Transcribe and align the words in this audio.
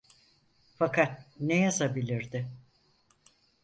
Fakat 0.77 1.27
ne 1.39 1.57
yazabilirdi? 1.59 2.47